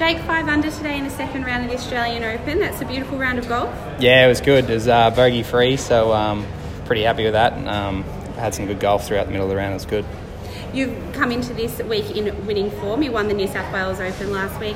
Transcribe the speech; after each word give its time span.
Jake, 0.00 0.18
five 0.20 0.48
under 0.48 0.70
today 0.70 0.96
in 0.96 1.04
the 1.04 1.10
second 1.10 1.44
round 1.44 1.62
of 1.62 1.70
the 1.70 1.76
Australian 1.76 2.24
Open. 2.24 2.58
That's 2.58 2.80
a 2.80 2.86
beautiful 2.86 3.18
round 3.18 3.38
of 3.38 3.46
golf. 3.46 3.68
Yeah, 4.00 4.24
it 4.24 4.28
was 4.30 4.40
good. 4.40 4.64
It 4.64 4.72
was 4.72 4.88
uh, 4.88 5.10
bogey 5.10 5.42
free, 5.42 5.76
so 5.76 6.14
um, 6.14 6.46
pretty 6.86 7.02
happy 7.02 7.24
with 7.24 7.34
that. 7.34 7.52
Um, 7.68 8.04
had 8.36 8.54
some 8.54 8.64
good 8.64 8.80
golf 8.80 9.06
throughout 9.06 9.26
the 9.26 9.32
middle 9.32 9.44
of 9.44 9.50
the 9.50 9.56
round. 9.56 9.72
It 9.72 9.74
was 9.74 9.84
good. 9.84 10.06
You've 10.72 11.12
come 11.12 11.30
into 11.32 11.52
this 11.52 11.82
week 11.82 12.16
in 12.16 12.46
winning 12.46 12.70
form. 12.70 13.02
You 13.02 13.12
won 13.12 13.28
the 13.28 13.34
New 13.34 13.46
South 13.46 13.70
Wales 13.74 14.00
Open 14.00 14.32
last 14.32 14.58
week. 14.58 14.74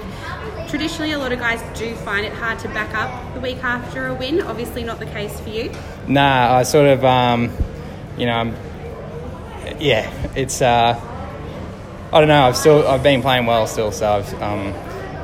Traditionally, 0.69 1.13
a 1.13 1.19
lot 1.19 1.33
of 1.33 1.39
guys 1.39 1.63
do 1.79 1.95
find 1.95 2.27
it 2.27 2.35
hard 2.35 2.59
to 2.59 2.69
back 2.69 2.95
up 2.95 3.33
the 3.33 3.41
week 3.41 3.65
after 3.65 4.09
a 4.09 4.15
win. 4.15 4.43
Obviously, 4.43 4.85
not 4.85 4.99
the 4.99 5.07
case 5.07 5.41
for 5.41 5.49
you. 5.49 5.73
Nah, 6.07 6.55
I 6.55 6.65
sort 6.65 6.89
of, 6.89 7.03
um, 7.03 7.51
you 8.19 8.27
know, 8.27 8.35
I'm, 8.35 8.57
yeah, 9.81 10.13
it's. 10.37 10.61
Uh, 10.61 11.01
I 12.13 12.21
don't 12.21 12.29
know. 12.29 12.43
I've 12.43 12.59
still 12.59 12.87
I've 12.87 13.03
been 13.03 13.23
playing 13.23 13.47
well 13.47 13.67
still, 13.67 13.91
so 13.91 14.19
I've 14.19 14.43
um, 14.43 14.75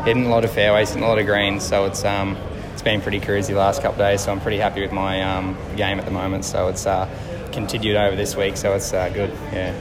hitting 0.05 0.27
a 0.27 0.29
lot 0.29 0.45
of 0.45 0.51
fairways, 0.51 0.89
hitting 0.89 1.05
a 1.05 1.09
lot 1.09 1.19
of 1.19 1.27
greens. 1.27 1.65
So 1.65 1.85
it's 1.87 2.05
um, 2.05 2.37
it's 2.73 2.83
been 2.83 3.01
pretty 3.01 3.21
cruisy 3.21 3.49
the 3.49 3.55
last 3.55 3.83
couple 3.83 4.03
of 4.03 4.09
days. 4.11 4.23
So 4.25 4.33
I'm 4.33 4.41
pretty 4.41 4.59
happy 4.59 4.81
with 4.81 4.93
my 4.93 5.23
um, 5.23 5.57
game 5.77 5.99
at 5.99 6.05
the 6.05 6.11
moment. 6.11 6.45
So 6.45 6.69
it's 6.69 6.87
uh, 6.87 7.09
continued 7.53 7.97
over 7.97 8.17
this 8.17 8.37
week. 8.37 8.57
So 8.57 8.75
it's 8.75 8.93
uh, 8.93 9.09
good. 9.11 9.31
Yeah. 9.53 9.79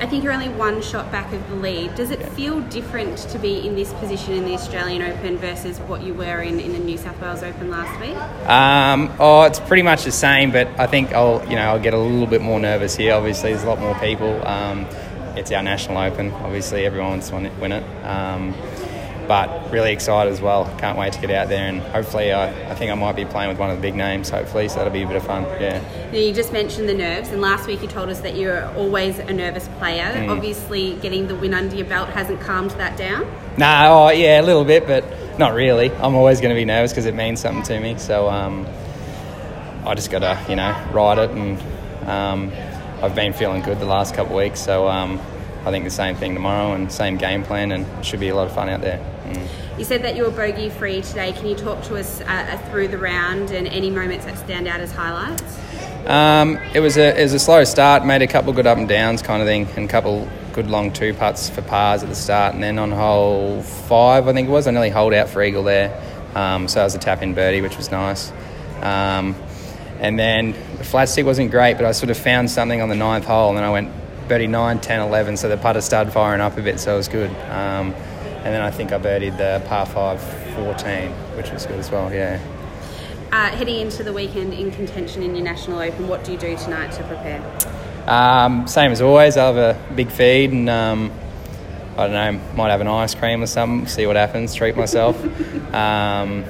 I 0.00 0.06
think 0.06 0.22
you're 0.22 0.32
only 0.32 0.48
one 0.48 0.80
shot 0.80 1.10
back 1.10 1.32
of 1.32 1.48
the 1.48 1.56
lead. 1.56 1.96
Does 1.96 2.12
it 2.12 2.22
feel 2.30 2.60
different 2.60 3.18
to 3.18 3.38
be 3.38 3.66
in 3.66 3.74
this 3.74 3.92
position 3.94 4.34
in 4.34 4.44
the 4.44 4.54
Australian 4.54 5.02
Open 5.02 5.36
versus 5.38 5.80
what 5.80 6.02
you 6.02 6.14
were 6.14 6.40
in 6.40 6.60
in 6.60 6.72
the 6.72 6.78
New 6.78 6.96
South 6.96 7.20
Wales 7.20 7.42
Open 7.42 7.68
last 7.68 8.00
week? 8.00 8.16
Um, 8.48 9.12
oh, 9.18 9.42
it's 9.42 9.58
pretty 9.58 9.82
much 9.82 10.04
the 10.04 10.12
same, 10.12 10.52
but 10.52 10.68
I 10.78 10.86
think 10.86 11.12
I'll 11.12 11.44
you 11.48 11.56
know 11.56 11.62
I'll 11.62 11.80
get 11.80 11.94
a 11.94 11.98
little 11.98 12.28
bit 12.28 12.40
more 12.40 12.60
nervous 12.60 12.94
here. 12.94 13.14
Obviously, 13.14 13.50
there's 13.50 13.64
a 13.64 13.68
lot 13.68 13.80
more 13.80 13.96
people. 13.96 14.46
Um, 14.46 14.86
it's 15.36 15.50
our 15.50 15.64
national 15.64 15.98
open. 15.98 16.30
Obviously, 16.30 16.86
everyone 16.86 17.10
wants 17.10 17.30
to 17.30 17.50
win 17.60 17.72
it. 17.72 18.04
Um, 18.04 18.54
but 19.28 19.70
really 19.70 19.92
excited 19.92 20.32
as 20.32 20.40
well. 20.40 20.64
Can't 20.78 20.98
wait 20.98 21.12
to 21.12 21.20
get 21.20 21.30
out 21.30 21.48
there 21.48 21.68
and 21.68 21.80
hopefully 21.80 22.32
I, 22.32 22.48
I 22.70 22.74
think 22.74 22.90
I 22.90 22.94
might 22.94 23.14
be 23.14 23.26
playing 23.26 23.50
with 23.50 23.58
one 23.58 23.68
of 23.68 23.76
the 23.76 23.82
big 23.82 23.94
names. 23.94 24.30
Hopefully, 24.30 24.68
so 24.68 24.76
that'll 24.76 24.92
be 24.92 25.02
a 25.02 25.06
bit 25.06 25.16
of 25.16 25.26
fun. 25.26 25.42
Yeah. 25.60 25.82
Now 26.10 26.18
you 26.18 26.32
just 26.32 26.52
mentioned 26.52 26.88
the 26.88 26.94
nerves, 26.94 27.28
and 27.28 27.42
last 27.42 27.66
week 27.66 27.82
you 27.82 27.88
told 27.88 28.08
us 28.08 28.20
that 28.22 28.36
you're 28.36 28.64
always 28.74 29.18
a 29.18 29.32
nervous 29.32 29.68
player. 29.78 30.04
Mm. 30.04 30.30
Obviously, 30.30 30.94
getting 30.96 31.28
the 31.28 31.34
win 31.34 31.52
under 31.52 31.76
your 31.76 31.86
belt 31.86 32.08
hasn't 32.08 32.40
calmed 32.40 32.70
that 32.72 32.96
down. 32.96 33.30
Nah, 33.58 34.06
oh 34.06 34.10
yeah, 34.10 34.40
a 34.40 34.42
little 34.42 34.64
bit, 34.64 34.86
but 34.86 35.04
not 35.38 35.52
really. 35.52 35.90
I'm 35.92 36.14
always 36.14 36.40
going 36.40 36.54
to 36.54 36.58
be 36.58 36.64
nervous 36.64 36.92
because 36.92 37.04
it 37.04 37.14
means 37.14 37.40
something 37.40 37.62
to 37.64 37.80
me. 37.80 37.98
So 37.98 38.28
um, 38.30 38.66
I 39.84 39.94
just 39.94 40.10
got 40.10 40.20
to 40.20 40.42
you 40.48 40.56
know 40.56 40.72
ride 40.92 41.18
it, 41.18 41.30
and 41.30 42.08
um, 42.08 42.52
I've 43.02 43.14
been 43.14 43.34
feeling 43.34 43.60
good 43.60 43.78
the 43.78 43.84
last 43.84 44.14
couple 44.14 44.38
of 44.38 44.42
weeks. 44.42 44.60
So. 44.60 44.88
Um, 44.88 45.20
I 45.64 45.70
think 45.70 45.84
the 45.84 45.90
same 45.90 46.14
thing 46.14 46.34
tomorrow 46.34 46.72
and 46.72 46.90
same 46.90 47.16
game 47.16 47.42
plan, 47.42 47.72
and 47.72 47.86
it 47.98 48.04
should 48.04 48.20
be 48.20 48.28
a 48.28 48.34
lot 48.34 48.46
of 48.46 48.54
fun 48.54 48.68
out 48.68 48.80
there. 48.80 48.98
Mm. 49.26 49.48
You 49.78 49.84
said 49.84 50.02
that 50.02 50.16
you 50.16 50.24
were 50.24 50.30
bogey 50.30 50.70
free 50.70 51.02
today. 51.02 51.32
Can 51.32 51.46
you 51.46 51.54
talk 51.54 51.82
to 51.84 51.96
us 51.96 52.20
uh, 52.20 52.24
uh, 52.24 52.58
through 52.70 52.88
the 52.88 52.98
round 52.98 53.50
and 53.50 53.68
any 53.68 53.90
moments 53.90 54.24
that 54.24 54.36
stand 54.38 54.66
out 54.66 54.80
as 54.80 54.90
highlights? 54.90 55.58
Um, 56.06 56.56
it 56.74 56.80
was 56.80 56.96
a 56.96 57.18
it 57.18 57.22
was 57.22 57.34
a 57.34 57.38
slow 57.38 57.64
start. 57.64 58.04
Made 58.04 58.22
a 58.22 58.26
couple 58.26 58.52
good 58.52 58.66
up 58.66 58.78
and 58.78 58.88
downs 58.88 59.22
kind 59.22 59.42
of 59.42 59.46
thing, 59.46 59.68
and 59.76 59.84
a 59.84 59.88
couple 59.88 60.28
good 60.52 60.68
long 60.68 60.92
two 60.92 61.14
putts 61.14 61.48
for 61.48 61.62
pars 61.62 62.02
at 62.02 62.08
the 62.08 62.14
start, 62.14 62.54
and 62.54 62.62
then 62.62 62.78
on 62.78 62.90
hole 62.90 63.62
five, 63.62 64.26
I 64.26 64.32
think 64.32 64.48
it 64.48 64.50
was, 64.50 64.66
I 64.66 64.72
nearly 64.72 64.90
holed 64.90 65.12
out 65.14 65.28
for 65.28 65.42
eagle 65.42 65.62
there. 65.62 66.02
Um, 66.34 66.66
so 66.66 66.80
I 66.80 66.84
was 66.84 66.94
a 66.94 66.98
tap 66.98 67.22
in 67.22 67.34
birdie, 67.34 67.60
which 67.60 67.76
was 67.76 67.90
nice. 67.90 68.32
Um, 68.82 69.36
and 70.00 70.18
then 70.18 70.52
the 70.78 70.84
flat 70.84 71.08
stick 71.08 71.26
wasn't 71.26 71.50
great, 71.50 71.74
but 71.74 71.84
I 71.84 71.92
sort 71.92 72.10
of 72.10 72.16
found 72.16 72.50
something 72.50 72.80
on 72.80 72.88
the 72.88 72.96
ninth 72.96 73.26
hole, 73.26 73.50
and 73.50 73.58
then 73.58 73.64
I 73.64 73.70
went 73.70 73.92
birdied 74.28 74.50
9, 74.50 74.80
10, 74.80 75.00
11, 75.00 75.36
so 75.36 75.48
the 75.48 75.56
putter 75.56 75.80
started 75.80 76.12
firing 76.12 76.40
up 76.40 76.56
a 76.56 76.62
bit, 76.62 76.78
so 76.78 76.94
it 76.94 76.96
was 76.96 77.08
good. 77.08 77.30
Um, 77.50 77.94
and 78.44 78.54
then 78.54 78.62
I 78.62 78.70
think 78.70 78.92
I 78.92 78.98
birdied 78.98 79.36
the 79.36 79.62
par 79.66 79.86
5 79.86 80.20
14, 80.54 81.10
which 81.36 81.50
was 81.50 81.66
good 81.66 81.78
as 81.78 81.90
well, 81.90 82.12
yeah. 82.12 82.40
Uh, 83.32 83.48
heading 83.50 83.80
into 83.80 84.02
the 84.02 84.12
weekend 84.12 84.54
in 84.54 84.70
contention 84.70 85.22
in 85.22 85.34
your 85.34 85.44
National 85.44 85.80
Open, 85.80 86.08
what 86.08 86.24
do 86.24 86.32
you 86.32 86.38
do 86.38 86.56
tonight 86.56 86.92
to 86.92 87.02
prepare? 87.04 87.42
Um, 88.06 88.66
same 88.66 88.90
as 88.90 89.02
always, 89.02 89.36
I 89.36 89.46
have 89.46 89.56
a 89.56 89.94
big 89.94 90.10
feed 90.10 90.50
and 90.50 90.70
um, 90.70 91.12
I 91.96 92.06
don't 92.06 92.12
know, 92.12 92.54
might 92.54 92.70
have 92.70 92.80
an 92.80 92.88
ice 92.88 93.14
cream 93.14 93.42
or 93.42 93.46
something, 93.46 93.86
see 93.86 94.06
what 94.06 94.16
happens, 94.16 94.54
treat 94.54 94.76
myself. 94.76 95.22
um, 95.74 96.44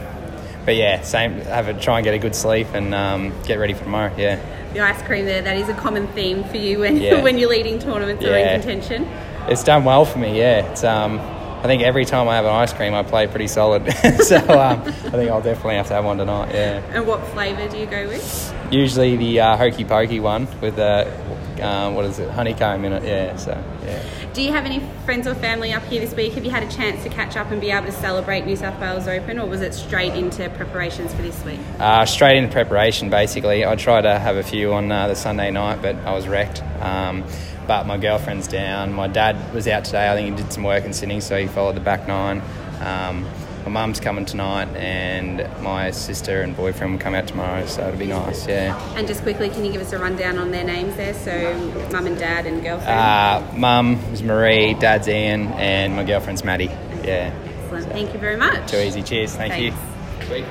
but 0.68 0.76
yeah, 0.76 1.00
same. 1.00 1.40
Have 1.40 1.68
a 1.68 1.72
try 1.72 1.96
and 1.96 2.04
get 2.04 2.12
a 2.12 2.18
good 2.18 2.34
sleep 2.34 2.66
and 2.74 2.94
um, 2.94 3.32
get 3.44 3.58
ready 3.58 3.72
for 3.72 3.84
tomorrow. 3.84 4.12
Yeah 4.18 4.38
the 4.74 4.80
ice 4.80 5.00
cream 5.00 5.24
there. 5.24 5.40
That 5.40 5.56
is 5.56 5.70
a 5.70 5.72
common 5.72 6.06
theme 6.08 6.44
for 6.44 6.58
you 6.58 6.80
when 6.80 6.98
yeah. 6.98 7.22
when 7.22 7.38
you're 7.38 7.48
leading 7.48 7.78
tournaments 7.78 8.22
yeah. 8.22 8.30
or 8.30 8.36
in 8.36 8.60
contention. 8.60 9.04
It's 9.48 9.64
done 9.64 9.84
well 9.84 10.04
for 10.04 10.18
me. 10.18 10.36
Yeah, 10.36 10.70
it's 10.70 10.84
um. 10.84 11.18
I 11.18 11.62
think 11.62 11.82
every 11.82 12.04
time 12.04 12.28
I 12.28 12.36
have 12.36 12.44
an 12.44 12.52
ice 12.52 12.74
cream, 12.74 12.92
I 12.92 13.02
play 13.02 13.26
pretty 13.26 13.48
solid. 13.48 13.90
so 14.20 14.36
um, 14.36 14.82
I 14.82 14.90
think 14.90 15.30
I'll 15.30 15.40
definitely 15.40 15.76
have 15.76 15.88
to 15.88 15.94
have 15.94 16.04
one 16.04 16.18
tonight. 16.18 16.54
Yeah. 16.54 16.82
And 16.92 17.06
what 17.06 17.26
flavour 17.28 17.66
do 17.66 17.78
you 17.78 17.86
go 17.86 18.06
with? 18.06 18.54
Usually 18.70 19.16
the 19.16 19.40
uh, 19.40 19.56
hokey 19.56 19.86
pokey 19.86 20.20
one 20.20 20.46
with 20.60 20.76
the 20.76 21.10
uh, 21.60 21.90
what 21.92 22.04
is 22.04 22.18
it 22.18 22.30
honeycomb 22.30 22.84
in 22.84 22.92
it. 22.92 23.04
Yeah. 23.04 23.36
So 23.36 23.62
yeah. 23.84 24.02
Do 24.32 24.42
you 24.42 24.52
have 24.52 24.64
any 24.64 24.80
friends 25.04 25.26
or 25.26 25.34
family 25.34 25.72
up 25.72 25.82
here 25.84 26.00
this 26.00 26.14
week? 26.14 26.34
Have 26.34 26.44
you 26.44 26.50
had 26.50 26.62
a 26.62 26.70
chance 26.70 27.02
to 27.02 27.08
catch 27.08 27.36
up 27.36 27.50
and 27.50 27.60
be 27.60 27.70
able 27.70 27.86
to 27.86 27.92
celebrate 27.92 28.46
New 28.46 28.56
South 28.56 28.80
Wales 28.80 29.08
Open, 29.08 29.38
or 29.38 29.46
was 29.46 29.62
it 29.62 29.74
straight 29.74 30.14
into 30.14 30.48
preparations 30.50 31.12
for 31.14 31.22
this 31.22 31.42
week? 31.44 31.58
Uh, 31.78 32.04
straight 32.04 32.36
into 32.36 32.52
preparation, 32.52 33.10
basically. 33.10 33.64
I 33.64 33.74
tried 33.76 34.02
to 34.02 34.18
have 34.18 34.36
a 34.36 34.42
few 34.42 34.72
on 34.74 34.92
uh, 34.92 35.08
the 35.08 35.16
Sunday 35.16 35.50
night, 35.50 35.82
but 35.82 35.96
I 35.96 36.12
was 36.12 36.28
wrecked. 36.28 36.62
Um, 36.80 37.24
but 37.66 37.86
my 37.86 37.98
girlfriend's 37.98 38.48
down. 38.48 38.92
My 38.92 39.08
dad 39.08 39.52
was 39.52 39.68
out 39.68 39.84
today. 39.84 40.10
I 40.10 40.14
think 40.14 40.30
he 40.30 40.42
did 40.42 40.52
some 40.52 40.62
work 40.62 40.84
in 40.84 40.92
Sydney, 40.92 41.20
so 41.20 41.38
he 41.38 41.46
followed 41.46 41.76
the 41.76 41.80
back 41.80 42.08
nine. 42.08 42.42
Um, 42.80 43.26
my 43.68 43.82
mum's 43.82 44.00
coming 44.00 44.24
tonight, 44.24 44.68
and 44.76 45.46
my 45.62 45.90
sister 45.90 46.40
and 46.40 46.56
boyfriend 46.56 46.92
will 46.92 47.00
come 47.00 47.14
out 47.14 47.28
tomorrow, 47.28 47.66
so 47.66 47.86
it'll 47.86 47.98
be 47.98 48.06
nice, 48.06 48.46
yeah. 48.46 48.78
And 48.96 49.06
just 49.06 49.22
quickly, 49.22 49.50
can 49.50 49.64
you 49.64 49.70
give 49.72 49.82
us 49.82 49.92
a 49.92 49.98
rundown 49.98 50.38
on 50.38 50.50
their 50.50 50.64
names 50.64 50.96
there? 50.96 51.12
So, 51.12 51.58
mum 51.92 52.06
and 52.06 52.18
dad 52.18 52.46
and 52.46 52.62
girlfriend? 52.62 52.88
Uh, 52.98 53.42
mum 53.54 53.96
is 54.12 54.22
Marie, 54.22 54.74
dad's 54.74 55.06
Ian, 55.06 55.48
and 55.48 55.94
my 55.96 56.04
girlfriend's 56.04 56.44
Maddie, 56.44 56.70
yeah. 57.04 57.32
Excellent. 57.62 57.84
So, 57.84 57.90
Thank 57.90 58.14
you 58.14 58.18
very 58.18 58.36
much. 58.36 58.70
Too 58.70 58.78
easy. 58.78 59.02
Cheers. 59.02 59.34
Thank 59.34 59.52
Thanks. 59.52 59.76
you. 59.76 60.26
Sweet. 60.26 60.44